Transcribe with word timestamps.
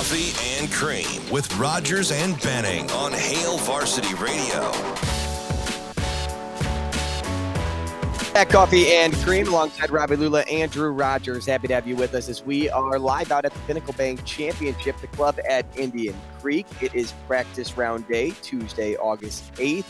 Coffee 0.00 0.56
and 0.58 0.72
Cream 0.72 1.30
with 1.30 1.54
Rogers 1.58 2.10
and 2.10 2.40
Benning 2.40 2.90
on 2.92 3.12
Hail 3.12 3.58
Varsity 3.58 4.14
Radio. 4.14 4.72
At 8.34 8.48
Coffee 8.48 8.86
and 8.94 9.14
Cream 9.16 9.48
alongside 9.48 9.90
Ravi 9.90 10.16
Lulla 10.16 10.40
and 10.50 10.72
Drew 10.72 10.90
Rogers. 10.90 11.44
Happy 11.44 11.68
to 11.68 11.74
have 11.74 11.86
you 11.86 11.96
with 11.96 12.14
us 12.14 12.30
as 12.30 12.42
we 12.42 12.70
are 12.70 12.98
live 12.98 13.30
out 13.30 13.44
at 13.44 13.52
the 13.52 13.60
Pinnacle 13.66 13.92
Bank 13.92 14.24
Championship, 14.24 14.98
the 15.02 15.06
club 15.08 15.38
at 15.46 15.66
Indian 15.76 16.18
Creek. 16.40 16.66
It 16.80 16.94
is 16.94 17.12
practice 17.26 17.76
round 17.76 18.08
day, 18.08 18.30
Tuesday, 18.40 18.96
August 18.96 19.52
8th. 19.56 19.84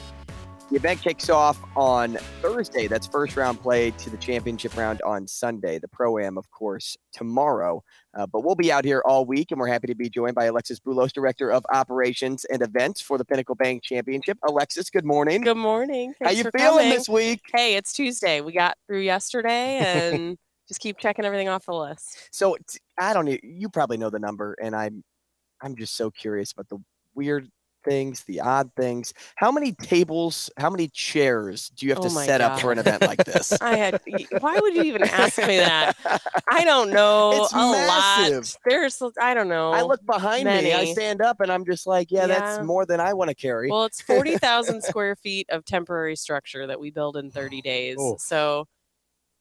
The 0.70 0.76
event 0.76 1.02
kicks 1.02 1.28
off 1.28 1.58
on 1.74 2.14
Thursday. 2.40 2.86
That's 2.86 3.04
first 3.04 3.36
round 3.36 3.60
play 3.60 3.90
to 3.90 4.08
the 4.08 4.16
championship 4.16 4.76
round 4.76 5.02
on 5.02 5.26
Sunday. 5.26 5.80
The 5.80 5.88
Pro 5.88 6.16
Am, 6.18 6.38
of 6.38 6.48
course, 6.52 6.96
tomorrow. 7.12 7.82
Uh, 8.16 8.26
but 8.26 8.44
we'll 8.44 8.54
be 8.54 8.70
out 8.70 8.84
here 8.84 9.02
all 9.04 9.26
week, 9.26 9.50
and 9.50 9.58
we're 9.58 9.66
happy 9.66 9.88
to 9.88 9.96
be 9.96 10.08
joined 10.08 10.36
by 10.36 10.44
Alexis 10.44 10.78
Boulos, 10.78 11.12
Director 11.12 11.50
of 11.50 11.66
Operations 11.72 12.44
and 12.44 12.62
Events 12.62 13.00
for 13.00 13.18
the 13.18 13.24
Pinnacle 13.24 13.56
Bank 13.56 13.82
Championship. 13.82 14.38
Alexis, 14.46 14.90
good 14.90 15.04
morning. 15.04 15.40
Good 15.40 15.56
morning. 15.56 16.14
How 16.22 16.30
you 16.30 16.44
feeling 16.56 16.84
coming. 16.84 16.90
this 16.90 17.08
week? 17.08 17.40
Hey, 17.52 17.74
it's 17.74 17.92
Tuesday. 17.92 18.40
We 18.40 18.52
got 18.52 18.78
through 18.86 19.00
yesterday 19.00 19.78
and 20.12 20.38
just 20.68 20.78
keep 20.78 20.98
checking 20.98 21.24
everything 21.24 21.48
off 21.48 21.66
the 21.66 21.74
list. 21.74 22.16
So 22.30 22.56
I 22.96 23.12
don't. 23.12 23.26
You 23.42 23.70
probably 23.70 23.96
know 23.96 24.10
the 24.10 24.20
number, 24.20 24.56
and 24.62 24.76
I'm, 24.76 25.02
I'm 25.60 25.74
just 25.74 25.96
so 25.96 26.12
curious 26.12 26.52
about 26.52 26.68
the 26.68 26.78
weird 27.16 27.48
things, 27.90 28.22
the 28.24 28.40
odd 28.40 28.70
things. 28.76 29.12
How 29.34 29.50
many 29.50 29.72
tables, 29.72 30.48
how 30.56 30.70
many 30.70 30.86
chairs 30.88 31.70
do 31.70 31.86
you 31.86 31.90
have 31.92 31.98
Oh 31.98 32.02
to 32.04 32.10
set 32.10 32.40
up 32.40 32.60
for 32.60 32.70
an 32.70 32.78
event 32.78 33.02
like 33.02 33.24
this? 33.24 33.52
I 33.60 33.76
had 33.76 34.00
why 34.38 34.58
would 34.60 34.74
you 34.74 34.82
even 34.84 35.02
ask 35.02 35.38
me 35.38 35.56
that? 35.56 35.96
I 36.48 36.64
don't 36.64 36.90
know 36.90 37.32
It's 37.42 37.52
a 37.52 37.56
massive. 37.56 38.44
lot. 38.44 38.56
There's 38.64 39.02
I 39.20 39.34
don't 39.34 39.48
know. 39.48 39.72
I 39.72 39.82
look 39.82 40.04
behind 40.06 40.44
me, 40.44 40.72
I 40.72 40.92
stand 40.92 41.20
up, 41.20 41.40
and 41.40 41.50
I'm 41.50 41.64
just 41.64 41.86
like, 41.86 42.12
yeah, 42.12 42.28
that's 42.28 42.64
more 42.64 42.86
than 42.86 43.00
I 43.00 43.12
want 43.12 43.28
to 43.30 43.34
carry. 43.34 43.70
well, 43.70 43.84
it's 43.84 44.00
40,000 44.02 44.82
square 44.84 45.16
feet 45.16 45.46
of 45.50 45.64
temporary 45.64 46.14
structure 46.14 46.68
that 46.68 46.78
we 46.78 46.90
build 46.90 47.16
in 47.16 47.30
30 47.32 47.60
days. 47.62 47.96
Oh. 47.98 48.16
So 48.20 48.68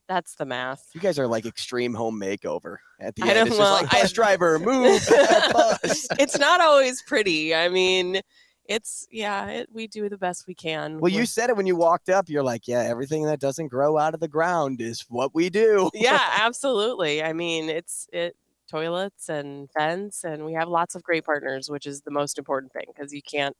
that's 0.09 0.35
the 0.35 0.45
math. 0.45 0.89
you 0.93 0.99
guys 0.99 1.17
are 1.17 1.27
like 1.27 1.45
extreme 1.45 1.93
home 1.93 2.19
makeover 2.19 2.77
at 2.99 3.15
the 3.15 3.23
I 3.23 3.27
end. 3.27 3.35
don't- 3.35 3.47
It's 3.47 3.55
just 3.57 3.59
well, 3.59 3.73
like 3.81 3.93
I- 3.93 4.01
bus 4.01 4.11
driver, 4.11 4.59
move 4.59 5.01
bus. 5.53 6.07
it's 6.19 6.37
not 6.37 6.59
always 6.59 7.01
pretty. 7.03 7.55
I 7.55 7.69
mean, 7.69 8.19
it's 8.65 9.07
yeah, 9.11 9.47
it, 9.47 9.69
we 9.71 9.87
do 9.87 10.09
the 10.09 10.17
best 10.17 10.45
we 10.47 10.53
can. 10.55 10.99
Well, 10.99 11.11
you 11.11 11.25
said 11.25 11.49
it 11.49 11.55
when 11.57 11.65
you 11.67 11.75
walked 11.75 12.09
up. 12.09 12.27
You're 12.29 12.43
like, 12.43 12.67
yeah, 12.67 12.81
everything 12.81 13.23
that 13.25 13.39
doesn't 13.39 13.67
grow 13.69 13.97
out 13.97 14.13
of 14.13 14.19
the 14.19 14.27
ground 14.27 14.81
is 14.81 15.05
what 15.09 15.33
we 15.33 15.49
do. 15.49 15.89
yeah, 15.93 16.19
absolutely. 16.41 17.23
I 17.23 17.33
mean, 17.33 17.69
it's 17.69 18.07
it 18.11 18.35
toilets 18.69 19.29
and 19.29 19.69
fence, 19.71 20.23
and 20.23 20.45
we 20.45 20.53
have 20.53 20.67
lots 20.69 20.93
of 20.95 21.01
great 21.03 21.23
partners, 21.25 21.69
which 21.69 21.85
is 21.87 22.01
the 22.01 22.11
most 22.11 22.37
important 22.37 22.71
thing 22.73 22.85
because 22.95 23.13
you 23.13 23.21
can't 23.23 23.55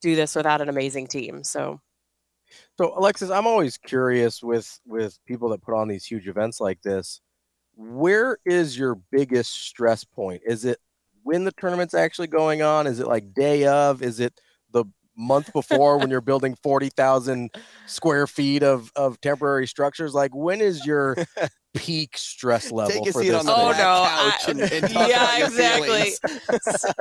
do 0.00 0.14
this 0.16 0.34
without 0.34 0.60
an 0.60 0.68
amazing 0.68 1.06
team. 1.08 1.42
So 1.44 1.80
So 2.76 2.96
Alexis, 2.96 3.30
I'm 3.30 3.46
always 3.46 3.76
curious 3.76 4.42
with 4.42 4.80
with 4.86 5.18
people 5.26 5.48
that 5.50 5.62
put 5.62 5.74
on 5.74 5.88
these 5.88 6.04
huge 6.04 6.28
events 6.28 6.60
like 6.60 6.80
this. 6.82 7.20
Where 7.76 8.38
is 8.44 8.78
your 8.78 8.96
biggest 9.10 9.52
stress 9.52 10.04
point? 10.04 10.42
Is 10.46 10.64
it 10.64 10.78
when 11.22 11.44
the 11.44 11.52
tournament's 11.52 11.94
actually 11.94 12.28
going 12.28 12.62
on? 12.62 12.86
Is 12.86 13.00
it 13.00 13.06
like 13.06 13.34
day 13.34 13.66
of? 13.66 14.02
Is 14.02 14.20
it 14.20 14.40
the 14.72 14.84
month 15.16 15.52
before 15.52 15.98
when 15.98 16.10
you're 16.10 16.20
building 16.20 16.54
40,000 16.62 17.50
square 17.86 18.26
feet 18.26 18.62
of 18.62 18.90
of 18.96 19.20
temporary 19.20 19.66
structures? 19.66 20.14
Like 20.14 20.34
when 20.34 20.60
is 20.60 20.84
your 20.86 21.16
peak 21.74 22.16
stress 22.16 22.72
level 22.72 22.92
Take 23.04 23.10
a 23.10 23.12
for 23.12 23.22
seat 23.22 23.28
this 23.30 23.38
on 23.40 23.46
the 23.46 23.52
Oh, 23.52 23.68
no, 23.68 23.74
couch 23.74 24.48
I- 24.48 24.50
and, 24.50 24.60
and 24.60 24.90
talk 24.90 25.08
Yeah, 25.08 25.36
about 25.36 25.42
exactly. 25.46 26.14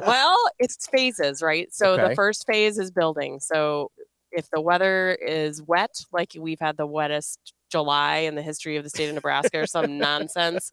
well, 0.06 0.38
it's 0.60 0.88
phases, 0.88 1.42
right? 1.42 1.74
So 1.74 1.94
Okay. 1.94 2.10
the 2.10 2.16
first 2.16 2.46
phase 2.46 2.78
is 2.78 2.92
building. 2.92 3.40
So 3.40 3.92
if 4.38 4.50
the 4.52 4.62
weather 4.62 5.16
is 5.16 5.64
wet, 5.64 6.06
like 6.12 6.34
we've 6.40 6.60
had 6.60 6.78
the 6.78 6.86
wettest 6.86 7.54
July 7.70 8.18
in 8.18 8.36
the 8.36 8.44
history 8.44 8.78
of 8.78 8.84
the 8.84 8.90
state 8.90 9.10
of 9.10 9.16
Nebraska 9.16 9.62
or 9.62 9.66
some 9.66 9.98
nonsense, 9.98 10.72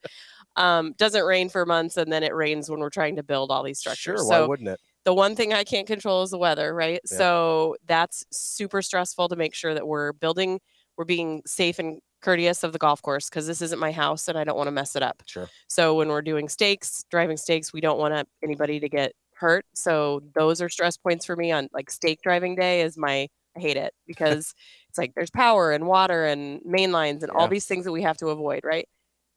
um, 0.57 0.93
doesn't 0.99 1.25
rain 1.25 1.49
for 1.49 1.65
months 1.65 1.97
and 1.97 2.13
then 2.13 2.23
it 2.23 2.35
rains 2.35 2.69
when 2.71 2.81
we're 2.81 2.91
trying 2.91 3.17
to 3.17 3.23
build 3.23 3.51
all 3.51 3.63
these 3.63 3.79
structures. 3.79 4.21
Sure, 4.21 4.29
so 4.29 4.43
why 4.43 4.47
wouldn't 4.47 4.69
it? 4.69 4.81
the 5.05 5.15
one 5.15 5.35
thing 5.35 5.55
I 5.55 5.65
can't 5.65 5.87
control 5.87 6.23
is 6.23 6.31
the 6.31 6.39
weather, 6.39 6.75
right? 6.75 7.01
Yeah. 7.11 7.17
So 7.17 7.77
that's 7.87 8.25
super 8.31 8.83
stressful 8.83 9.29
to 9.29 9.37
make 9.37 9.55
sure 9.55 9.73
that 9.73 9.87
we're 9.87 10.13
building, 10.13 10.61
we're 10.99 11.07
being 11.07 11.43
safe 11.47 11.79
and 11.79 12.01
courteous 12.21 12.65
of 12.65 12.73
the 12.73 12.79
golf 12.79 13.01
course 13.01 13.31
because 13.31 13.47
this 13.47 13.63
isn't 13.63 13.79
my 13.79 13.93
house 13.93 14.29
and 14.29 14.39
I 14.39 14.45
don't 14.45 14.57
want 14.57 14.67
to 14.67 14.73
mess 14.73 14.95
it 14.95 15.03
up. 15.03 15.23
Sure. 15.25 15.49
So 15.69 15.95
when 15.95 16.09
we're 16.09 16.23
doing 16.23 16.51
stakes, 16.51 17.05
driving 17.11 17.39
stakes, 17.39 17.73
we 17.73 17.81
don't 17.81 17.99
want 17.99 18.29
anybody 18.43 18.79
to 18.81 18.89
get 18.91 19.13
hurt. 19.35 19.65
So 19.75 20.23
those 20.35 20.61
are 20.63 20.69
stress 20.69 20.97
points 20.99 21.25
for 21.25 21.35
me 21.35 21.51
on 21.51 21.69
like 21.73 21.91
stake 21.91 22.21
driving 22.23 22.57
day 22.57 22.83
is 22.83 22.97
my 22.97 23.29
I 23.57 23.61
hate 23.61 23.77
it 23.77 23.93
because 24.07 24.55
it's 24.89 24.99
like 24.99 25.13
there's 25.15 25.31
power 25.31 25.73
and 25.73 25.87
water 25.87 26.25
and 26.25 26.61
main 26.65 26.93
lines 26.93 27.23
and 27.23 27.31
all 27.33 27.49
these 27.49 27.67
things 27.67 27.85
that 27.85 27.93
we 27.93 28.03
have 28.03 28.17
to 28.19 28.29
avoid, 28.29 28.61
right? 28.65 28.89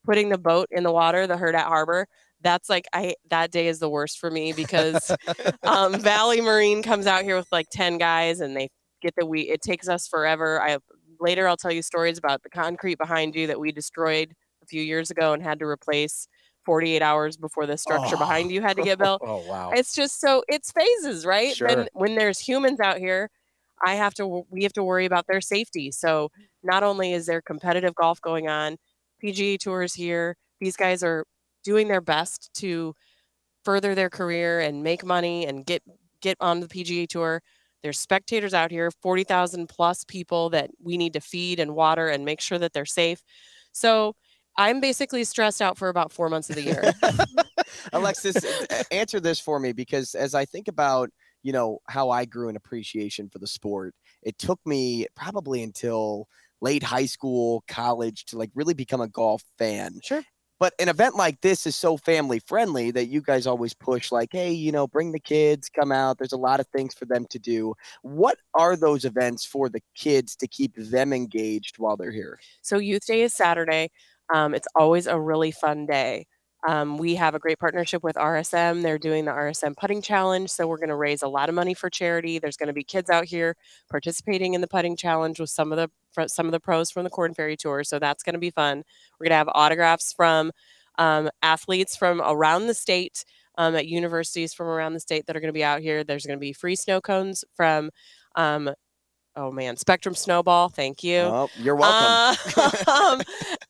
Putting 0.06 0.30
the 0.30 0.38
boat 0.38 0.68
in 0.72 0.84
the 0.84 0.92
water, 0.92 1.28
the 1.28 1.36
Hurrdat 1.36 1.66
Harbor, 1.66 2.08
that's 2.42 2.70
like 2.70 2.86
I 2.94 3.16
that 3.30 3.52
day 3.52 3.68
is 3.68 3.80
the 3.80 3.90
worst 3.90 4.20
for 4.20 4.30
me 4.30 4.54
because 4.54 5.12
um, 5.64 6.00
Valley 6.00 6.40
Marine 6.40 6.84
comes 6.84 7.08
out 7.08 7.24
here 7.24 7.36
with 7.36 7.48
like 7.52 7.68
10 7.72 7.98
guys 7.98 8.40
and 8.42 8.56
they 8.56 8.70
get 9.02 9.14
the 9.18 9.26
we 9.26 9.42
it 9.42 9.62
takes 9.62 9.90
us 9.90 10.08
forever. 10.08 10.62
I 10.62 10.78
later 11.20 11.48
I'll 11.48 11.58
tell 11.58 11.72
you 11.72 11.82
stories 11.82 12.18
about 12.20 12.44
the 12.44 12.50
concrete 12.50 12.98
behind 13.00 13.36
you 13.36 13.48
that 13.48 13.60
we 13.60 13.72
destroyed 13.72 14.34
a 14.64 14.68
few 14.68 14.82
years 14.84 15.10
ago 15.10 15.34
and 15.34 15.42
had 15.42 15.58
to 15.60 15.66
replace 15.66 16.28
48 16.66 17.02
hours 17.02 17.38
before 17.38 17.66
the 17.66 17.78
structure 17.78 18.16
Oh. 18.16 18.20
behind 18.20 18.52
you 18.52 18.62
had 18.62 18.78
to 18.78 18.84
get 18.84 19.00
built. 19.00 19.22
Oh 19.26 19.44
wow. 19.48 19.72
It's 19.74 19.96
just 19.96 20.20
so 20.22 20.44
it's 20.48 20.72
phases, 20.72 21.26
right? 21.26 21.56
Sure. 21.56 21.68
Then 21.68 21.88
when 21.94 22.16
there's 22.16 22.40
humans 22.40 22.80
out 22.80 22.98
here, 23.00 23.32
I 23.86 23.96
have 23.96 24.14
to 24.16 24.46
we 24.50 24.64
have 24.64 24.74
to 24.74 24.84
worry 24.84 25.06
about 25.06 25.28
their 25.28 25.42
safety. 25.42 25.92
So 25.92 26.30
mm. 26.40 26.46
not 26.64 26.84
only 26.84 27.14
is 27.14 27.26
there 27.26 27.42
competitive 27.42 27.96
golf 27.96 28.22
going 28.22 28.48
on, 28.48 28.78
PGA 29.24 29.58
tours 29.60 29.94
here, 29.94 30.36
these 30.60 30.76
guys 30.76 31.04
are 31.04 31.26
doing 31.64 31.88
their 31.88 32.02
best 32.02 32.50
to 32.56 32.94
further 33.64 33.96
their 33.96 34.10
career 34.10 34.60
and 34.60 34.84
make 34.84 35.04
money 35.04 35.46
and 35.46 35.66
get 35.66 35.84
get 36.22 36.38
on 36.40 36.60
the 36.60 36.68
PGA 36.68 37.08
tour. 37.08 37.42
There's 37.84 38.00
spectators 38.00 38.54
out 38.54 38.72
here, 38.72 38.90
40,000 39.02 39.68
plus 39.70 40.04
people 40.04 40.50
that 40.50 40.72
we 40.84 40.98
need 40.98 41.14
to 41.14 41.22
feed 41.22 41.60
and 41.60 41.76
water 41.76 42.08
and 42.08 42.26
make 42.26 42.42
sure 42.42 42.58
that 42.58 42.74
they're 42.74 42.86
safe. 42.86 43.22
So 43.72 44.16
I'm 44.58 44.80
basically 44.82 45.24
stressed 45.24 45.62
out 45.62 45.78
for 45.78 45.90
about 45.90 46.12
4 46.12 46.30
months 46.30 46.50
of 46.50 46.56
the 46.56 46.64
year. 46.64 46.92
Alexis, 47.94 48.44
answer 48.92 49.20
this 49.20 49.40
for 49.40 49.60
me 49.60 49.74
because 49.74 50.16
as 50.16 50.34
I 50.34 50.46
think 50.46 50.68
about, 50.68 51.10
you 51.44 51.52
know, 51.52 51.80
how 51.88 52.10
I 52.10 52.26
grew 52.26 52.50
an 52.50 52.56
appreciation 52.56 53.30
for 53.30 53.40
the 53.40 53.48
sport, 53.48 53.96
it 54.24 54.38
took 54.38 54.60
me 54.66 55.08
probably 55.16 55.64
until 55.64 56.28
late 56.62 56.84
high 56.84 57.06
school, 57.06 57.64
college 57.68 58.26
to 58.26 58.38
like 58.38 58.50
really 58.56 58.74
become 58.74 59.02
a 59.02 59.08
golf 59.08 59.44
fan. 59.58 60.00
Sure. 60.04 60.24
But 60.60 60.74
an 60.80 60.90
event 60.90 61.16
like 61.16 61.42
this 61.42 61.68
is 61.68 61.76
so 61.76 61.98
family 61.98 62.40
friendly 62.40 62.90
that 62.92 63.08
you 63.08 63.22
guys 63.22 63.46
always 63.46 63.76
push 63.76 64.12
like, 64.12 64.30
hey, 64.32 64.52
you 64.52 64.72
know, 64.72 64.88
bring 64.88 65.12
the 65.12 65.20
kids, 65.20 65.70
come 65.70 65.92
out. 65.92 66.18
There's 66.18 66.32
a 66.32 66.38
lot 66.38 66.60
of 66.60 66.68
things 66.68 66.96
for 66.96 67.06
them 67.06 67.28
to 67.30 67.38
do. 67.38 67.76
What 68.02 68.40
are 68.56 68.76
those 68.76 69.06
events 69.06 69.46
for 69.46 69.70
the 69.70 69.82
kids 69.96 70.36
to 70.38 70.48
keep 70.48 70.74
them 70.76 71.14
engaged 71.14 71.78
while 71.78 71.96
they're 71.96 72.12
here? 72.12 72.40
So 72.64 72.80
Youth 72.80 73.06
Day 73.06 73.22
is 73.22 73.36
Saturday. 73.36 73.92
Um, 74.34 74.56
it's 74.56 74.68
always 74.76 75.06
a 75.06 75.20
really 75.20 75.52
fun 75.52 75.86
day. 75.86 76.26
Um, 76.68 76.98
we 76.98 77.16
have 77.16 77.34
a 77.34 77.40
great 77.40 77.60
partnership 77.60 78.04
with 78.04 78.18
RSM. 78.18 78.82
They're 78.82 78.98
doing 78.98 79.24
the 79.24 79.32
RSM 79.32 79.76
Putting 79.78 80.02
Challenge, 80.02 80.50
so 80.50 80.68
we're 80.68 80.78
going 80.78 80.90
to 80.90 80.98
raise 80.98 81.22
a 81.22 81.28
lot 81.30 81.48
of 81.48 81.56
money 81.56 81.74
for 81.74 81.90
charity. 81.90 82.40
There's 82.40 82.58
going 82.58 82.68
to 82.68 82.74
be 82.74 82.84
kids 82.84 83.10
out 83.10 83.24
here 83.24 83.56
participating 83.90 84.54
in 84.54 84.60
the 84.60 84.68
putting 84.68 84.98
challenge 84.98 85.40
with 85.40 85.50
some 85.50 85.72
of 85.72 85.78
the 85.78 86.28
some 86.28 86.46
of 86.46 86.52
the 86.52 86.60
pros 86.60 86.92
from 86.92 87.06
the 87.06 87.10
Korn 87.10 87.34
Ferry 87.34 87.56
Tour, 87.56 87.86
so 87.86 88.00
that's 88.00 88.22
going 88.22 88.34
to 88.34 88.40
be 88.40 88.52
fun. 88.52 88.84
We're 89.18 89.26
going 89.26 89.32
to 89.32 89.38
have 89.38 89.50
autographs 89.54 90.12
from 90.12 90.52
um, 90.98 91.30
athletes 91.42 91.96
from 91.96 92.22
around 92.22 92.68
the 92.68 92.74
state 92.74 93.24
um, 93.58 93.74
at 93.76 93.88
universities 93.88 94.54
from 94.54 94.68
around 94.68 94.94
the 94.94 95.00
state 95.00 95.26
that 95.28 95.38
are 95.38 95.40
going 95.40 95.50
to 95.50 95.58
be 95.58 95.64
out 95.64 95.80
here. 95.80 96.04
There's 96.04 96.26
going 96.26 96.38
to 96.38 96.42
be 96.42 96.54
free 96.54 96.76
snow 96.76 97.00
cones 97.00 97.46
from, 97.56 97.92
um, 98.36 98.70
oh 99.38 99.52
man, 99.52 99.78
Spectrum 99.78 100.16
Snowball. 100.16 100.68
Thank 100.68 101.04
you. 101.04 101.20
Oh, 101.20 101.50
you're 101.58 101.76
welcome. 101.76 102.38
Uh, 102.58 102.72
um, 102.92 103.22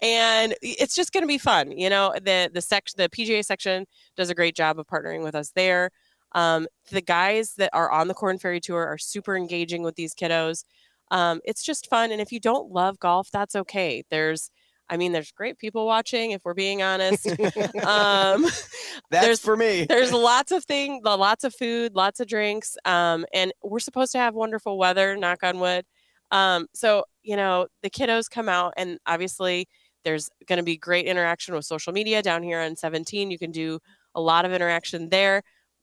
and 0.02 0.56
it's 0.62 0.96
just 0.96 1.14
going 1.14 1.22
to 1.24 1.28
be 1.28 1.38
fun. 1.38 1.72
You 1.72 1.90
know, 1.90 2.14
the 2.16 2.50
the 2.52 2.62
section, 2.62 2.96
the 2.98 3.10
PGA 3.10 3.46
section 3.46 3.86
does 4.16 4.31
a 4.31 4.36
great 4.36 4.56
job 4.56 4.80
of 4.80 4.88
partnering 4.88 5.24
with 5.24 5.36
us 5.36 5.52
there. 5.52 5.92
Um, 6.31 6.68
the 6.92 7.02
guys 7.02 7.54
that 7.56 7.69
are 7.74 7.92
on 7.92 8.08
the 8.08 8.14
Korn 8.14 8.40
Ferry 8.40 8.60
Tour 8.60 8.86
are 8.86 8.98
super 8.98 9.36
engaging 9.36 9.84
with 9.84 9.96
these 9.96 10.16
kiddos. 10.16 10.64
Um, 11.12 11.40
it's 11.46 11.64
just 11.64 11.90
fun, 11.90 12.12
and 12.12 12.19
if 12.19 12.31
you 12.31 12.40
don't 12.40 12.72
love 12.72 13.00
golf, 13.00 13.30
that's 13.31 13.56
okay. 13.56 14.04
There's, 14.10 14.50
I 14.89 14.98
mean, 14.98 15.12
there's 15.12 15.31
great 15.31 15.57
people 15.57 15.86
watching. 15.86 16.31
If 16.31 16.42
we're 16.45 16.54
being 16.54 16.81
honest, 16.81 17.28
um, 17.84 18.44
That's 19.12 19.25
there's- 19.25 19.39
for 19.39 19.57
me. 19.57 19.86
there's 19.88 20.12
lots 20.13 20.51
of 20.51 20.63
things, 20.66 21.01
lots 21.04 21.44
of 21.44 21.54
food, 21.54 21.95
lots 21.95 22.19
of 22.19 22.28
drinks, 22.28 22.78
um, 22.86 23.25
and 23.34 23.51
we're 23.63 23.80
supposed 23.80 24.12
to 24.13 24.18
have 24.19 24.34
wonderful 24.34 24.78
weather. 24.78 25.16
Knock 25.18 25.44
on 25.44 25.60
wood. 25.60 25.86
Um, 26.31 26.68
so 26.74 27.06
you 27.24 27.36
know 27.36 27.68
the 27.84 27.89
kiddos 27.89 28.30
come 28.30 28.50
out, 28.50 28.74
and 28.78 28.98
obviously 29.06 29.68
there's 30.04 30.30
going 30.48 30.57
to 30.57 30.63
be 30.63 30.78
great 30.78 31.06
interaction 31.06 31.54
with 31.54 31.66
social 31.66 31.92
media 31.92 32.22
down 32.22 32.42
here 32.44 32.60
on 32.62 32.75
17. 32.78 33.30
You 33.30 33.38
can 33.40 33.51
do 33.51 33.80
a 34.16 34.22
lot 34.22 34.45
of 34.45 34.54
interaction 34.54 35.10
there. 35.10 35.42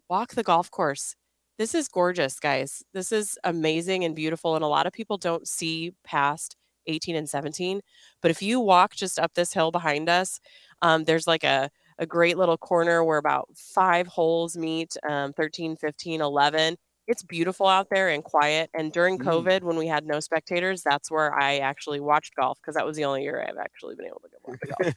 walk 0.08 0.32
the 0.34 0.42
golf 0.42 0.70
course. 0.70 1.14
This 1.58 1.74
is 1.74 1.88
gorgeous, 1.88 2.40
guys. 2.40 2.82
This 2.94 3.12
is 3.12 3.38
amazing 3.44 4.02
and 4.04 4.16
beautiful. 4.16 4.54
And 4.56 4.64
a 4.64 4.68
lot 4.68 4.86
of 4.86 4.92
people 4.92 5.18
don't 5.18 5.46
see 5.46 5.92
past 6.04 6.56
18 6.86 7.16
and 7.16 7.28
17. 7.28 7.80
But 8.20 8.30
if 8.30 8.42
you 8.42 8.60
walk 8.60 8.94
just 8.94 9.18
up 9.18 9.34
this 9.34 9.52
hill 9.52 9.70
behind 9.70 10.08
us, 10.08 10.40
um, 10.82 11.04
there's 11.04 11.26
like 11.26 11.44
a, 11.44 11.70
a 11.98 12.06
great 12.06 12.36
little 12.38 12.58
corner 12.58 13.04
where 13.04 13.18
about 13.18 13.48
five 13.54 14.06
holes 14.06 14.56
meet 14.56 14.96
um, 15.08 15.32
13, 15.32 15.76
15, 15.76 16.20
11 16.20 16.76
it's 17.06 17.22
beautiful 17.22 17.66
out 17.66 17.88
there 17.90 18.08
and 18.08 18.24
quiet. 18.24 18.70
And 18.74 18.92
during 18.92 19.18
Mm. 19.18 19.24
COVID, 19.24 19.62
when 19.62 19.76
we 19.76 19.86
had 19.86 20.06
no 20.06 20.20
spectators, 20.20 20.82
that's 20.82 21.10
where 21.10 21.34
I 21.38 21.58
actually 21.58 22.00
watched 22.00 22.34
golf 22.34 22.58
because 22.60 22.74
that 22.76 22.86
was 22.86 22.96
the 22.96 23.04
only 23.04 23.22
year 23.22 23.44
I've 23.46 23.58
actually 23.58 23.94
been 23.94 24.06
able 24.06 24.22
to 24.22 24.28
go 24.30 24.38
watch 24.46 24.94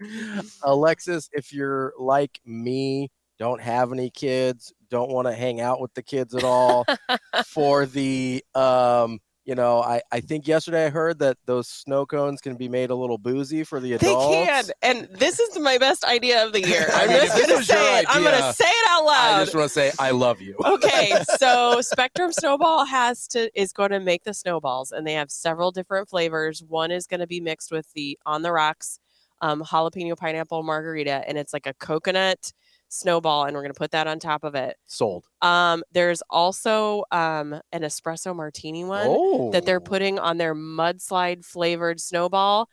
golf. 0.00 0.44
Alexis, 0.62 1.28
if 1.32 1.52
you're 1.52 1.92
like 1.98 2.40
me, 2.44 3.10
don't 3.38 3.60
have 3.60 3.92
any 3.92 4.10
kids, 4.10 4.72
don't 4.90 5.10
want 5.10 5.26
to 5.26 5.34
hang 5.34 5.60
out 5.60 5.80
with 5.80 5.92
the 5.94 6.02
kids 6.02 6.34
at 6.34 6.44
all 6.44 6.84
for 7.46 7.86
the 7.86 8.44
um 8.54 9.18
you 9.44 9.56
know, 9.56 9.82
I, 9.82 10.00
I 10.12 10.20
think 10.20 10.46
yesterday 10.46 10.86
I 10.86 10.90
heard 10.90 11.18
that 11.18 11.36
those 11.46 11.66
snow 11.66 12.06
cones 12.06 12.40
can 12.40 12.54
be 12.54 12.68
made 12.68 12.90
a 12.90 12.94
little 12.94 13.18
boozy 13.18 13.64
for 13.64 13.80
the 13.80 13.94
adults. 13.94 14.28
They 14.28 14.44
can, 14.44 14.64
and 14.82 15.08
this 15.18 15.40
is 15.40 15.58
my 15.58 15.78
best 15.78 16.04
idea 16.04 16.46
of 16.46 16.52
the 16.52 16.60
year. 16.66 16.86
I 16.92 17.02
I'm 17.02 17.08
mean, 17.08 17.22
just 17.22 17.48
gonna 17.48 17.62
say 17.64 18.00
it. 18.00 18.06
I'm 18.08 18.22
gonna 18.22 18.52
say 18.52 18.64
it 18.68 18.86
out 18.88 19.04
loud. 19.04 19.34
I 19.34 19.44
just 19.44 19.54
want 19.54 19.64
to 19.66 19.74
say 19.74 19.92
I 19.98 20.12
love 20.12 20.40
you. 20.40 20.54
okay, 20.64 21.14
so 21.38 21.80
Spectrum 21.80 22.32
Snowball 22.32 22.84
has 22.84 23.26
to 23.28 23.50
is 23.60 23.72
going 23.72 23.90
to 23.90 24.00
make 24.00 24.22
the 24.22 24.34
snowballs, 24.34 24.92
and 24.92 25.06
they 25.06 25.14
have 25.14 25.30
several 25.30 25.72
different 25.72 26.08
flavors. 26.08 26.62
One 26.62 26.92
is 26.92 27.06
going 27.06 27.20
to 27.20 27.26
be 27.26 27.40
mixed 27.40 27.72
with 27.72 27.92
the 27.94 28.18
on 28.24 28.42
the 28.42 28.52
rocks 28.52 29.00
um, 29.40 29.62
jalapeno 29.62 30.16
pineapple 30.16 30.62
margarita, 30.62 31.24
and 31.26 31.36
it's 31.36 31.52
like 31.52 31.66
a 31.66 31.74
coconut 31.74 32.52
snowball, 32.92 33.44
and 33.44 33.54
we're 33.54 33.62
going 33.62 33.72
to 33.72 33.78
put 33.78 33.92
that 33.92 34.06
on 34.06 34.18
top 34.18 34.44
of 34.44 34.54
it. 34.54 34.76
Sold. 34.86 35.24
Um, 35.40 35.82
there's 35.92 36.22
also 36.28 37.04
um, 37.10 37.54
an 37.72 37.82
espresso 37.82 38.36
martini 38.36 38.84
one 38.84 39.06
Oh, 39.08 39.50
that 39.52 39.64
they're 39.64 39.80
putting 39.80 40.18
on 40.18 40.36
their 40.36 40.54
mudslide 40.54 41.44
flavored 41.44 42.00
snowball. 42.00 42.68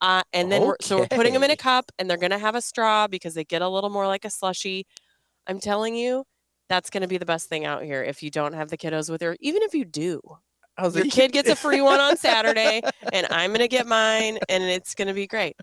Uh, 0.00 0.22
and 0.32 0.50
then 0.50 0.62
we're, 0.62 0.76
so 0.80 0.98
we're 0.98 1.06
putting 1.06 1.32
them 1.32 1.44
in 1.44 1.50
a 1.50 1.56
cup, 1.56 1.90
and 1.98 2.10
they're 2.10 2.16
going 2.16 2.32
to 2.32 2.38
have 2.38 2.54
a 2.54 2.60
straw 2.60 3.06
because 3.06 3.34
they 3.34 3.44
get 3.44 3.62
a 3.62 3.68
little 3.68 3.90
more 3.90 4.06
like 4.06 4.24
a 4.24 4.30
slushy. 4.30 4.86
I'm 5.46 5.60
telling 5.60 5.94
you, 5.94 6.24
that's 6.68 6.90
going 6.90 7.02
to 7.02 7.08
be 7.08 7.18
the 7.18 7.26
best 7.26 7.48
thing 7.48 7.64
out 7.64 7.82
here. 7.82 8.02
If 8.02 8.22
you 8.22 8.30
don't 8.30 8.52
have 8.52 8.68
the 8.68 8.76
kiddos 8.76 9.10
with 9.10 9.20
her, 9.22 9.36
even 9.40 9.62
if 9.62 9.74
you 9.74 9.84
do, 9.84 10.20
your 10.80 10.90
like, 10.90 11.10
kid 11.10 11.32
gets 11.32 11.48
a 11.48 11.56
free 11.56 11.80
one 11.80 12.00
on 12.00 12.16
Saturday, 12.16 12.82
and 13.12 13.26
I'm 13.30 13.50
going 13.50 13.60
to 13.60 13.68
get 13.68 13.86
mine, 13.86 14.38
and 14.48 14.64
it's 14.64 14.94
going 14.94 15.08
to 15.08 15.14
be 15.14 15.26
great. 15.26 15.56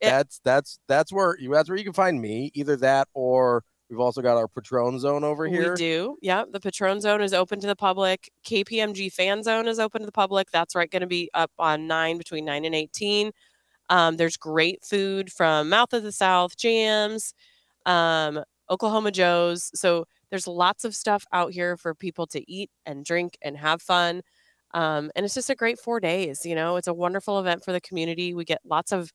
That's 0.00 0.40
that's 0.44 0.78
that's 0.88 1.12
where 1.12 1.36
you 1.38 1.52
that's 1.52 1.68
where 1.68 1.78
you 1.78 1.84
can 1.84 1.92
find 1.92 2.20
me. 2.20 2.50
Either 2.54 2.76
that 2.76 3.08
or 3.14 3.64
we've 3.90 4.00
also 4.00 4.22
got 4.22 4.36
our 4.36 4.48
Patron 4.48 4.98
zone 4.98 5.24
over 5.24 5.46
here. 5.46 5.72
We 5.72 5.76
do. 5.76 6.16
Yeah. 6.20 6.44
The 6.50 6.60
Patron 6.60 7.00
Zone 7.00 7.20
is 7.20 7.32
open 7.32 7.60
to 7.60 7.66
the 7.66 7.76
public. 7.76 8.30
KPMG 8.46 9.12
Fan 9.12 9.42
Zone 9.42 9.68
is 9.68 9.78
open 9.78 10.00
to 10.00 10.06
the 10.06 10.12
public. 10.12 10.50
That's 10.50 10.74
right, 10.74 10.90
going 10.90 11.02
to 11.02 11.06
be 11.06 11.30
up 11.34 11.50
on 11.58 11.86
9 11.86 12.18
between 12.18 12.44
9 12.44 12.64
and 12.64 12.74
18. 12.74 13.30
Um, 13.90 14.16
there's 14.16 14.36
great 14.36 14.82
food 14.84 15.30
from 15.30 15.68
Mouth 15.68 15.92
of 15.92 16.02
the 16.02 16.12
South, 16.12 16.56
Jams, 16.56 17.34
um, 17.86 18.42
Oklahoma 18.70 19.10
Joe's. 19.10 19.70
So 19.78 20.06
there's 20.30 20.46
lots 20.46 20.84
of 20.84 20.94
stuff 20.94 21.24
out 21.32 21.52
here 21.52 21.76
for 21.76 21.94
people 21.94 22.26
to 22.28 22.50
eat 22.50 22.70
and 22.86 23.04
drink 23.04 23.36
and 23.42 23.56
have 23.56 23.82
fun. 23.82 24.22
Um, 24.72 25.12
and 25.14 25.24
it's 25.24 25.34
just 25.34 25.50
a 25.50 25.54
great 25.54 25.78
four 25.78 26.00
days. 26.00 26.44
You 26.44 26.54
know, 26.54 26.76
it's 26.76 26.88
a 26.88 26.94
wonderful 26.94 27.38
event 27.38 27.64
for 27.64 27.72
the 27.72 27.80
community. 27.80 28.34
We 28.34 28.44
get 28.44 28.60
lots 28.64 28.90
of 28.90 29.12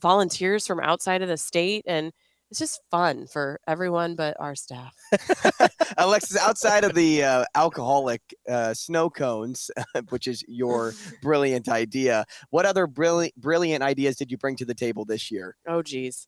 volunteers 0.00 0.66
from 0.66 0.80
outside 0.80 1.22
of 1.22 1.28
the 1.28 1.36
state, 1.36 1.84
and 1.86 2.12
it's 2.50 2.60
just 2.60 2.80
fun 2.92 3.26
for 3.26 3.58
everyone 3.66 4.14
but 4.14 4.36
our 4.38 4.54
staff. 4.54 4.94
Alexis, 5.98 6.36
outside 6.38 6.84
of 6.84 6.94
the 6.94 7.24
uh, 7.24 7.44
alcoholic 7.56 8.20
uh, 8.48 8.72
snow 8.72 9.10
cones, 9.10 9.70
which 10.10 10.28
is 10.28 10.44
your 10.46 10.94
brilliant 11.22 11.68
idea, 11.68 12.24
what 12.50 12.64
other 12.64 12.86
brilliant 12.86 13.34
brilliant 13.36 13.82
ideas 13.82 14.16
did 14.16 14.30
you 14.30 14.38
bring 14.38 14.54
to 14.56 14.64
the 14.64 14.74
table 14.74 15.04
this 15.04 15.30
year? 15.30 15.56
Oh, 15.66 15.82
geez. 15.82 16.26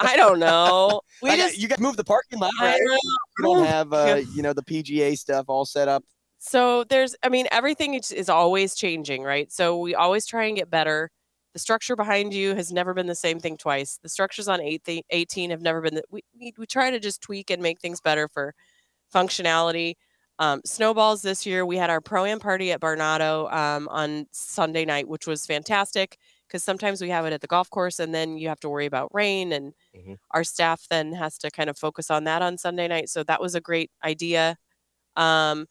I 0.00 0.16
don't 0.16 0.38
know. 0.38 1.02
We 1.22 1.30
I 1.30 1.36
got- 1.36 1.48
just, 1.48 1.58
you 1.58 1.68
got 1.68 1.76
to 1.76 1.82
move 1.82 1.96
the 1.96 2.04
parking 2.04 2.38
lot, 2.38 2.52
right? 2.60 2.80
You 2.80 3.44
don't 3.44 3.66
have 3.66 3.92
uh, 3.92 4.22
you 4.34 4.42
know 4.42 4.52
the 4.54 4.62
PGA 4.62 5.18
stuff 5.18 5.46
all 5.48 5.66
set 5.66 5.88
up. 5.88 6.02
So 6.38 6.84
there's, 6.84 7.16
I 7.22 7.28
mean, 7.28 7.48
everything 7.50 7.94
is, 7.94 8.12
is 8.12 8.28
always 8.28 8.74
changing, 8.74 9.22
right? 9.22 9.50
So 9.50 9.78
we 9.78 9.94
always 9.94 10.26
try 10.26 10.44
and 10.44 10.56
get 10.56 10.70
better. 10.70 11.10
The 11.56 11.60
structure 11.60 11.96
behind 11.96 12.34
you 12.34 12.54
has 12.54 12.70
never 12.70 12.92
been 12.92 13.06
the 13.06 13.14
same 13.14 13.40
thing 13.40 13.56
twice. 13.56 13.98
The 14.02 14.10
structures 14.10 14.46
on 14.46 14.60
18 14.60 15.50
have 15.50 15.62
never 15.62 15.80
been, 15.80 15.94
the, 15.94 16.04
we, 16.10 16.20
we, 16.38 16.52
try 16.66 16.90
to 16.90 17.00
just 17.00 17.22
tweak 17.22 17.48
and 17.50 17.62
make 17.62 17.80
things 17.80 17.98
better 17.98 18.28
for 18.28 18.54
functionality. 19.14 19.94
Um, 20.40 20.62
snowballs 20.66 21.22
this 21.22 21.46
year, 21.46 21.66
we 21.66 21.76
had 21.78 21.90
our 21.90 22.00
pro 22.02 22.26
am 22.26 22.40
party 22.40 22.72
at 22.72 22.80
Barnato 22.80 23.48
um, 23.52 23.88
on 23.88 24.26
Sunday 24.32 24.84
night, 24.84 25.08
which 25.08 25.26
was 25.26 25.46
fantastic 25.46 26.18
because 26.48 26.64
sometimes 26.64 27.00
we 27.02 27.10
have 27.10 27.26
it 27.26 27.32
at 27.32 27.40
the 27.42 27.46
golf 27.46 27.70
course 27.70 28.00
and 28.00 28.14
then 28.14 28.38
you 28.38 28.48
have 28.48 28.60
to 28.60 28.68
worry 28.68 28.86
about 28.86 29.10
rain 29.14 29.52
and 29.52 29.74
Mhm. 29.92 30.16
our 30.32 30.44
staff 30.44 30.86
then 30.90 31.12
has 31.12 31.38
to 31.38 31.50
kind 31.50 31.70
of 31.70 31.78
focus 31.78 32.10
on 32.10 32.24
that 32.24 32.42
on 32.42 32.58
Sunday 32.58 32.88
night. 32.88 33.08
So 33.10 33.24
that 33.24 33.40
was 33.40 33.54
a 33.54 33.60
great 33.60 33.90
idea. 34.04 34.56
Um, 35.16 35.66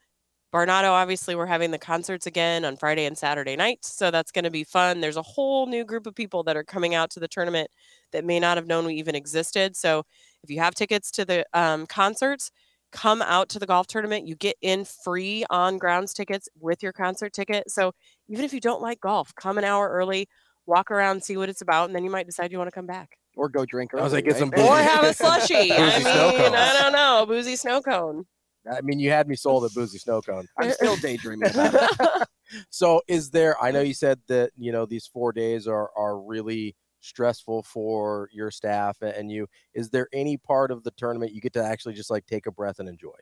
Barnato, 0.56 0.94
obviously, 0.94 1.36
we're 1.36 1.48
having 1.48 1.72
the 1.72 1.78
concerts 1.78 2.28
again 2.28 2.64
on 2.64 2.78
Friday 2.78 3.04
and 3.04 3.18
Saturday 3.18 3.58
nights. 3.58 3.94
So 3.94 4.10
that's 4.10 4.32
going 4.32 4.46
to 4.46 4.50
be 4.50 4.64
fun. 4.64 5.02
There's 5.02 5.18
a 5.18 5.22
whole 5.22 5.66
new 5.66 5.84
group 5.84 6.08
of 6.08 6.16
people 6.16 6.44
that 6.44 6.56
are 6.56 6.64
coming 6.64 6.96
out 6.96 7.10
to 7.10 7.20
the 7.20 7.28
tournament 7.28 7.70
that 8.14 8.24
may 8.24 8.40
not 8.40 8.56
have 8.56 8.66
known 8.66 8.86
we 8.86 8.94
even 8.94 9.16
existed. 9.16 9.76
So 9.76 10.04
if 10.44 10.50
you 10.50 10.62
have 10.62 10.74
tickets 10.74 11.12
to 11.12 11.26
the 11.26 11.46
um, 11.54 11.86
concerts, 11.88 12.52
come 12.94 13.22
out 13.22 13.50
to 13.50 13.60
the 13.60 13.66
golf 13.66 13.88
tournament. 13.88 14.30
You 14.30 14.36
get 14.36 14.56
in 14.62 14.86
free 14.86 15.44
on 15.50 15.78
grounds 15.78 16.14
tickets 16.14 16.48
with 16.58 16.82
your 16.82 16.94
concert 16.94 17.34
ticket. 17.34 17.70
So 17.70 17.92
even 18.30 18.46
if 18.46 18.54
you 18.54 18.62
don't 18.62 18.82
like 18.82 19.02
golf, 19.02 19.36
come 19.36 19.58
an 19.58 19.66
hour 19.66 19.90
early, 19.90 20.30
walk 20.66 20.90
around, 20.90 21.22
see 21.22 21.36
what 21.36 21.50
it's 21.50 21.64
about, 21.64 21.90
and 21.90 21.96
then 21.98 22.06
you 22.06 22.10
might 22.10 22.28
decide 22.28 22.54
you 22.54 22.60
want 22.60 22.70
to 22.70 22.76
come 22.76 22.88
back. 22.88 23.18
Or 23.36 23.50
go 23.50 23.66
drink. 23.66 23.94
I 23.94 24.02
was 24.02 24.14
like, 24.14 24.24
get 24.24 24.40
right? 24.40 24.40
some 24.40 24.54
Or 24.58 24.78
have 24.78 25.04
a 25.04 25.14
slushy. 25.14 25.74
I 25.74 25.98
mean, 25.98 26.56
I 26.56 26.80
don't 26.82 26.94
know. 26.94 27.24
A 27.24 27.26
boozy 27.26 27.58
snow 27.58 27.82
cone. 27.82 28.26
I 28.72 28.82
mean, 28.82 29.00
you 29.00 29.12
had 29.12 29.28
me 29.28 29.36
sold 29.36 29.66
at 29.66 29.74
boozy 29.74 29.98
snow 29.98 30.22
cone. 30.22 30.48
I'm 30.58 30.72
still 30.72 30.96
daydreaming 30.98 31.50
about 31.50 31.74
it. 31.76 32.28
So, 32.70 33.02
is 33.08 33.32
there? 33.32 33.62
I 33.62 33.72
know 33.72 33.82
you 33.82 33.96
said 33.96 34.20
that 34.28 34.52
you 34.56 34.72
know 34.72 34.86
these 34.86 35.08
four 35.08 35.34
days 35.34 35.68
are 35.68 35.90
are 35.98 36.20
really 36.20 36.76
stressful 37.02 37.64
for 37.64 38.30
your 38.32 38.52
staff 38.52 39.02
and 39.02 39.32
you. 39.32 39.48
Is 39.74 39.90
there 39.90 40.08
any 40.14 40.38
part 40.38 40.70
of 40.70 40.84
the 40.84 40.92
tournament 40.92 41.34
you 41.34 41.42
get 41.42 41.54
to 41.54 41.64
actually 41.64 41.96
just 41.96 42.12
like 42.12 42.28
take 42.28 42.46
a 42.46 42.52
breath 42.52 42.78
and 42.78 42.88
enjoy? 42.88 43.16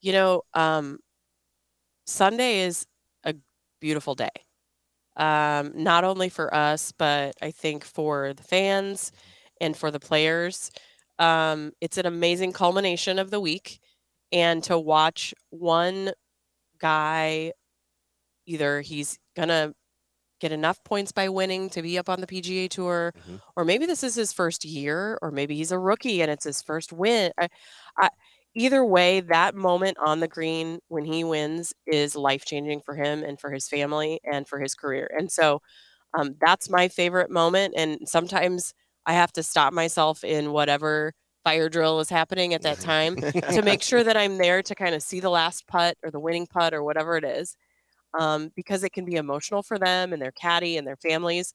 you 0.00 0.12
know, 0.12 0.42
um, 0.54 0.98
Sunday 2.06 2.60
is 2.60 2.86
a 3.24 3.34
beautiful 3.80 4.14
day. 4.14 4.30
Um, 5.16 5.72
not 5.74 6.04
only 6.04 6.28
for 6.28 6.54
us, 6.54 6.92
but 6.92 7.34
I 7.40 7.50
think 7.50 7.84
for 7.84 8.34
the 8.34 8.42
fans 8.42 9.12
and 9.60 9.76
for 9.76 9.90
the 9.90 10.00
players. 10.00 10.70
Um, 11.18 11.72
it's 11.80 11.96
an 11.96 12.06
amazing 12.06 12.52
culmination 12.52 13.18
of 13.18 13.30
the 13.30 13.40
week. 13.40 13.80
And 14.32 14.62
to 14.64 14.78
watch 14.78 15.34
one 15.50 16.12
guy, 16.78 17.52
either 18.46 18.80
he's 18.80 19.18
going 19.36 19.48
to 19.48 19.74
get 20.40 20.52
enough 20.52 20.82
points 20.84 21.12
by 21.12 21.28
winning 21.28 21.70
to 21.70 21.82
be 21.82 21.98
up 21.98 22.08
on 22.08 22.20
the 22.20 22.26
PGA 22.26 22.68
Tour, 22.68 23.12
Mhm. 23.14 23.40
or 23.56 23.64
maybe 23.64 23.86
this 23.86 24.04
is 24.04 24.14
his 24.14 24.32
first 24.32 24.64
year, 24.64 25.18
or 25.22 25.30
maybe 25.30 25.56
he's 25.56 25.72
a 25.72 25.78
rookie 25.78 26.22
and 26.22 26.30
it's 26.30 26.44
his 26.44 26.62
first 26.62 26.92
win. 26.92 27.32
I, 27.38 27.48
I, 27.98 28.10
either 28.54 28.84
way, 28.84 29.20
that 29.20 29.54
moment 29.54 29.98
on 29.98 30.20
the 30.20 30.28
green 30.28 30.80
when 30.88 31.04
he 31.04 31.24
wins 31.24 31.72
is 31.86 32.16
life 32.16 32.44
changing 32.44 32.82
for 32.82 32.94
him 32.96 33.22
and 33.24 33.40
for 33.40 33.50
his 33.50 33.68
family 33.68 34.20
and 34.24 34.48
for 34.48 34.60
his 34.60 34.74
career. 34.74 35.10
And 35.16 35.30
so 35.32 35.62
um, 36.18 36.36
that's 36.40 36.70
my 36.70 36.88
favorite 36.88 37.30
moment. 37.30 37.74
And 37.76 38.08
sometimes 38.08 38.74
I 39.06 39.14
have 39.14 39.32
to 39.34 39.42
stop 39.42 39.72
myself 39.72 40.24
in 40.24 40.52
whatever 40.52 41.12
fire 41.46 41.68
drill 41.68 42.00
is 42.00 42.10
happening 42.10 42.54
at 42.54 42.62
that 42.62 42.80
time 42.80 43.14
to 43.14 43.62
make 43.62 43.80
sure 43.80 44.02
that 44.04 44.16
I'm 44.16 44.36
there 44.36 44.64
to 44.64 44.74
kind 44.74 44.96
of 44.96 45.02
see 45.02 45.20
the 45.20 45.30
last 45.30 45.68
putt 45.68 45.96
or 46.02 46.10
the 46.10 46.18
winning 46.18 46.48
putt 46.48 46.74
or 46.74 46.82
whatever 46.82 47.16
it 47.16 47.22
is, 47.22 47.56
um, 48.18 48.50
because 48.56 48.82
it 48.82 48.92
can 48.92 49.04
be 49.04 49.14
emotional 49.14 49.62
for 49.62 49.78
them 49.78 50.12
and 50.12 50.20
their 50.20 50.32
caddy 50.32 50.76
and 50.76 50.84
their 50.84 50.96
families. 50.96 51.54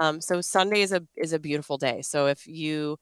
Um, 0.00 0.22
so 0.22 0.40
Sunday 0.40 0.80
is 0.80 0.92
a 0.92 1.02
is 1.14 1.34
a 1.34 1.38
beautiful 1.38 1.76
day. 1.76 2.00
So 2.00 2.26
if 2.26 2.46
you 2.46 2.96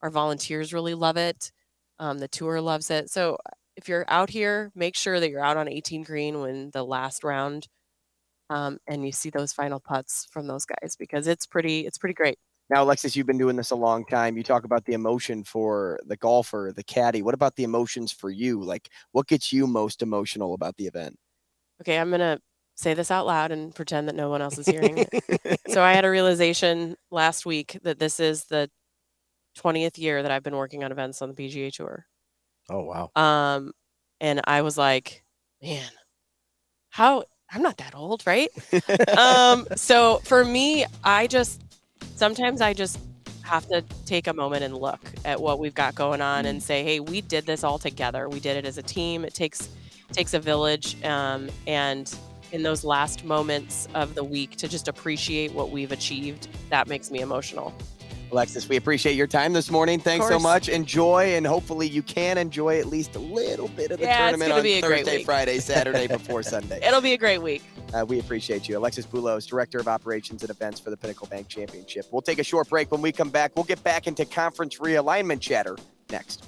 our 0.00 0.10
volunteers 0.10 0.72
really 0.72 0.94
love 0.94 1.16
it, 1.16 1.50
um, 1.98 2.18
the 2.20 2.28
tour 2.28 2.60
loves 2.60 2.88
it. 2.92 3.10
So 3.10 3.36
if 3.76 3.88
you're 3.88 4.04
out 4.06 4.30
here, 4.30 4.70
make 4.76 4.94
sure 4.94 5.18
that 5.18 5.30
you're 5.30 5.44
out 5.44 5.56
on 5.56 5.68
18 5.68 6.04
green 6.04 6.40
when 6.40 6.70
the 6.72 6.84
last 6.84 7.24
round, 7.24 7.66
um, 8.50 8.78
and 8.86 9.04
you 9.04 9.10
see 9.10 9.30
those 9.30 9.52
final 9.52 9.80
putts 9.80 10.26
from 10.30 10.46
those 10.46 10.66
guys 10.66 10.94
because 10.96 11.26
it's 11.26 11.46
pretty 11.46 11.80
it's 11.86 11.98
pretty 11.98 12.14
great. 12.14 12.38
Now, 12.74 12.82
Alexis, 12.82 13.14
you've 13.14 13.28
been 13.28 13.38
doing 13.38 13.54
this 13.54 13.70
a 13.70 13.76
long 13.76 14.04
time. 14.04 14.36
You 14.36 14.42
talk 14.42 14.64
about 14.64 14.84
the 14.84 14.94
emotion 14.94 15.44
for 15.44 16.00
the 16.06 16.16
golfer, 16.16 16.72
the 16.74 16.82
caddy. 16.82 17.22
What 17.22 17.32
about 17.32 17.54
the 17.54 17.62
emotions 17.62 18.10
for 18.10 18.30
you? 18.30 18.60
Like, 18.64 18.90
what 19.12 19.28
gets 19.28 19.52
you 19.52 19.68
most 19.68 20.02
emotional 20.02 20.54
about 20.54 20.76
the 20.76 20.88
event? 20.88 21.16
Okay, 21.80 21.96
I'm 21.96 22.10
gonna 22.10 22.40
say 22.74 22.92
this 22.92 23.12
out 23.12 23.26
loud 23.26 23.52
and 23.52 23.72
pretend 23.72 24.08
that 24.08 24.16
no 24.16 24.28
one 24.28 24.42
else 24.42 24.58
is 24.58 24.66
hearing 24.66 25.06
it. 25.08 25.60
so 25.68 25.84
I 25.84 25.92
had 25.92 26.04
a 26.04 26.10
realization 26.10 26.96
last 27.12 27.46
week 27.46 27.78
that 27.84 28.00
this 28.00 28.18
is 28.18 28.46
the 28.46 28.68
20th 29.56 29.96
year 29.96 30.24
that 30.24 30.32
I've 30.32 30.42
been 30.42 30.56
working 30.56 30.82
on 30.82 30.90
events 30.90 31.22
on 31.22 31.30
the 31.30 31.36
PGA 31.36 31.72
Tour. 31.72 32.06
Oh 32.68 32.82
wow. 32.82 33.12
Um, 33.14 33.70
and 34.20 34.40
I 34.48 34.62
was 34.62 34.76
like, 34.76 35.22
man, 35.62 35.88
how 36.90 37.22
I'm 37.52 37.62
not 37.62 37.76
that 37.76 37.94
old, 37.94 38.26
right? 38.26 38.50
um, 39.16 39.68
so 39.76 40.18
for 40.24 40.44
me, 40.44 40.86
I 41.04 41.28
just 41.28 41.62
sometimes 42.14 42.60
I 42.60 42.72
just 42.72 42.98
have 43.42 43.66
to 43.68 43.82
take 44.06 44.26
a 44.26 44.32
moment 44.32 44.64
and 44.64 44.76
look 44.76 45.00
at 45.24 45.40
what 45.40 45.58
we've 45.58 45.74
got 45.74 45.94
going 45.94 46.20
on 46.20 46.46
and 46.46 46.62
say, 46.62 46.82
hey, 46.82 47.00
we 47.00 47.20
did 47.20 47.44
this 47.46 47.62
all 47.62 47.78
together. 47.78 48.28
We 48.28 48.40
did 48.40 48.56
it 48.56 48.64
as 48.64 48.78
a 48.78 48.82
team. 48.82 49.24
It 49.24 49.34
takes 49.34 49.68
takes 50.12 50.34
a 50.34 50.38
village, 50.38 51.02
um, 51.04 51.48
and 51.66 52.14
in 52.52 52.62
those 52.62 52.84
last 52.84 53.24
moments 53.24 53.88
of 53.94 54.14
the 54.14 54.22
week 54.22 54.56
to 54.56 54.68
just 54.68 54.86
appreciate 54.86 55.52
what 55.52 55.70
we've 55.70 55.90
achieved, 55.90 56.46
that 56.70 56.86
makes 56.86 57.10
me 57.10 57.20
emotional. 57.20 57.74
Alexis, 58.30 58.68
we 58.68 58.76
appreciate 58.76 59.14
your 59.14 59.26
time 59.26 59.52
this 59.52 59.70
morning. 59.70 59.98
Thanks 59.98 60.28
so 60.28 60.38
much. 60.38 60.68
Enjoy, 60.68 61.34
and 61.34 61.46
hopefully 61.46 61.88
you 61.88 62.02
can 62.02 62.38
enjoy 62.38 62.78
at 62.78 62.86
least 62.86 63.16
a 63.16 63.18
little 63.18 63.68
bit 63.68 63.90
of 63.90 63.98
the 63.98 64.06
Yeah, 64.06 64.18
tournament 64.30 64.52
on 64.52 64.62
be 64.62 64.78
a 64.78 64.80
Thursday. 64.80 65.24
Friday, 65.24 65.58
Saturday 65.58 66.06
before 66.08 66.42
Sunday. 66.42 66.80
It'll 66.86 67.00
be 67.00 67.12
a 67.12 67.18
great 67.18 67.42
week. 67.42 67.62
Uh, 67.94 68.04
we 68.04 68.18
appreciate 68.18 68.68
you. 68.68 68.76
Alexis 68.76 69.06
Boulos, 69.06 69.46
Director 69.46 69.78
of 69.78 69.86
Operations 69.86 70.42
and 70.42 70.50
Events 70.50 70.80
for 70.80 70.90
the 70.90 70.96
Pinnacle 70.96 71.28
Bank 71.28 71.46
Championship. 71.48 72.06
We'll 72.10 72.22
take 72.22 72.40
a 72.40 72.44
short 72.44 72.68
break. 72.68 72.90
When 72.90 73.00
we 73.00 73.12
come 73.12 73.30
back, 73.30 73.52
we'll 73.54 73.64
get 73.64 73.82
back 73.84 74.08
into 74.08 74.24
conference 74.24 74.78
realignment 74.78 75.40
chatter 75.40 75.76
next. 76.10 76.44